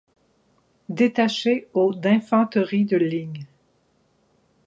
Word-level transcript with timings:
Détaché 0.89 1.67
au 1.75 1.93
d'infanterie 1.93 2.85
de 2.85 2.97
ligne. 2.97 3.45